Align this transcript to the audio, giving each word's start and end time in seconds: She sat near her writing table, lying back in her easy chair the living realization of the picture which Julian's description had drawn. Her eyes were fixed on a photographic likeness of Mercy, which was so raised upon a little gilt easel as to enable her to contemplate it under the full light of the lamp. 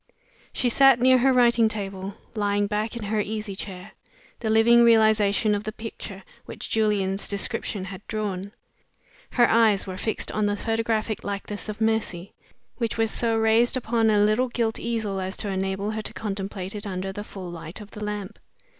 She 0.51 0.67
sat 0.67 0.99
near 0.99 1.19
her 1.19 1.31
writing 1.31 1.69
table, 1.69 2.15
lying 2.33 2.65
back 2.65 2.95
in 2.97 3.03
her 3.03 3.21
easy 3.21 3.55
chair 3.55 3.91
the 4.39 4.49
living 4.49 4.81
realization 4.83 5.53
of 5.53 5.63
the 5.63 5.71
picture 5.71 6.23
which 6.45 6.71
Julian's 6.71 7.27
description 7.27 7.85
had 7.85 8.07
drawn. 8.07 8.51
Her 9.33 9.47
eyes 9.47 9.85
were 9.85 9.99
fixed 9.99 10.31
on 10.31 10.49
a 10.49 10.55
photographic 10.55 11.23
likeness 11.23 11.69
of 11.69 11.79
Mercy, 11.79 12.33
which 12.77 12.97
was 12.97 13.11
so 13.11 13.37
raised 13.37 13.77
upon 13.77 14.09
a 14.09 14.17
little 14.17 14.47
gilt 14.47 14.79
easel 14.79 15.19
as 15.21 15.37
to 15.37 15.49
enable 15.49 15.91
her 15.91 16.01
to 16.01 16.13
contemplate 16.13 16.73
it 16.73 16.87
under 16.87 17.11
the 17.11 17.23
full 17.23 17.51
light 17.51 17.79
of 17.79 17.91
the 17.91 18.03
lamp. 18.03 18.39